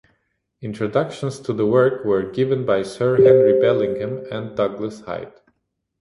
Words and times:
Introductions 0.63 1.39
to 1.41 1.53
the 1.53 1.67
works 1.67 2.03
were 2.07 2.23
given 2.31 2.65
by 2.65 2.81
Sir 2.81 3.17
Henry 3.21 3.59
Bellingham 3.59 4.25
and 4.31 4.57
Douglas 4.57 5.01
Hyde. 5.01 5.31